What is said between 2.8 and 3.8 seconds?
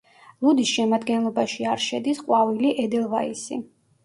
ედელვაისი.